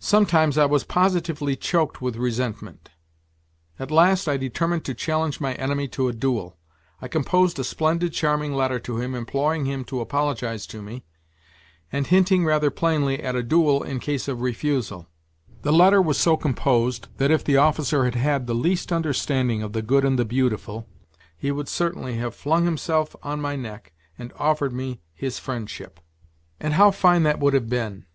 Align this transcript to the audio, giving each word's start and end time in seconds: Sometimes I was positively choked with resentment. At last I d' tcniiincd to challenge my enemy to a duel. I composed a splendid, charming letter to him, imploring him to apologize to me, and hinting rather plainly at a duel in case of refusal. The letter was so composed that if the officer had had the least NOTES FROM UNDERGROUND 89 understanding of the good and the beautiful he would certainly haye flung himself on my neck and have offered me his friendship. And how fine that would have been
Sometimes 0.00 0.58
I 0.58 0.66
was 0.66 0.82
positively 0.82 1.54
choked 1.54 2.02
with 2.02 2.16
resentment. 2.16 2.90
At 3.78 3.92
last 3.92 4.26
I 4.26 4.36
d' 4.36 4.50
tcniiincd 4.52 4.82
to 4.82 4.94
challenge 4.94 5.40
my 5.40 5.54
enemy 5.54 5.86
to 5.94 6.08
a 6.08 6.12
duel. 6.12 6.56
I 7.00 7.06
composed 7.06 7.56
a 7.60 7.62
splendid, 7.62 8.12
charming 8.12 8.52
letter 8.52 8.80
to 8.80 8.96
him, 8.96 9.14
imploring 9.14 9.64
him 9.64 9.84
to 9.84 10.00
apologize 10.00 10.66
to 10.66 10.82
me, 10.82 11.04
and 11.92 12.08
hinting 12.08 12.44
rather 12.46 12.68
plainly 12.72 13.22
at 13.22 13.36
a 13.36 13.44
duel 13.44 13.84
in 13.84 14.00
case 14.00 14.26
of 14.26 14.40
refusal. 14.40 15.06
The 15.62 15.72
letter 15.72 16.02
was 16.02 16.18
so 16.18 16.36
composed 16.36 17.06
that 17.18 17.30
if 17.30 17.44
the 17.44 17.58
officer 17.58 18.06
had 18.06 18.16
had 18.16 18.48
the 18.48 18.56
least 18.56 18.90
NOTES 18.90 18.90
FROM 18.90 18.96
UNDERGROUND 18.96 19.20
89 19.20 19.38
understanding 19.38 19.62
of 19.62 19.72
the 19.72 19.82
good 19.86 20.04
and 20.04 20.18
the 20.18 20.24
beautiful 20.24 20.88
he 21.36 21.52
would 21.52 21.68
certainly 21.68 22.14
haye 22.16 22.30
flung 22.30 22.64
himself 22.64 23.14
on 23.22 23.40
my 23.40 23.54
neck 23.54 23.92
and 24.18 24.32
have 24.32 24.40
offered 24.40 24.72
me 24.72 25.00
his 25.14 25.38
friendship. 25.38 26.00
And 26.58 26.74
how 26.74 26.90
fine 26.90 27.22
that 27.22 27.38
would 27.38 27.54
have 27.54 27.68
been 27.68 28.06